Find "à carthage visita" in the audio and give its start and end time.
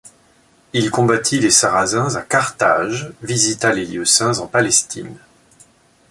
2.15-3.71